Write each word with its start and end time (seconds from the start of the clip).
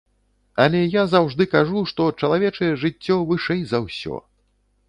Але 0.63 0.79
я 0.79 1.03
заўжды 1.11 1.47
кажу, 1.51 1.83
што 1.93 2.09
чалавечае 2.23 2.73
жыццё 2.85 3.19
вышэй 3.33 3.61
за 3.75 3.83
ўсё. 3.87 4.15